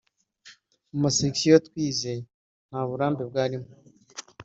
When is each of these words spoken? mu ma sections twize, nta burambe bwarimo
mu 0.91 0.97
ma 1.03 1.09
sections 1.17 1.63
twize, 1.67 2.13
nta 2.67 2.79
burambe 2.87 3.23
bwarimo 3.29 3.69